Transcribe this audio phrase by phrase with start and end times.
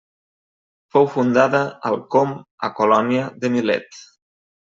[0.95, 2.33] Fou fundada al com
[2.69, 4.03] a colònia de Milet.